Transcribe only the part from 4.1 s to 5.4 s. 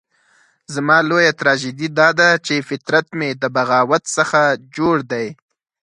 څخه جوړ دی.